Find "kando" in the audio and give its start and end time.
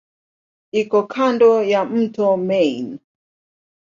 1.13-1.63